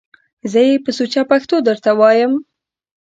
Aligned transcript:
زه 0.51 0.59
یې 0.67 0.75
په 0.85 0.91
سوچه 0.97 1.21
پښتو 1.31 1.55
درته 1.67 1.91
وایم! 1.99 2.33